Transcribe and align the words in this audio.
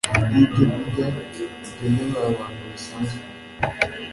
yibyokurya 0.33 1.05
bigenewe 1.13 2.17
abantu 2.29 2.61
basanzwe 2.71 3.21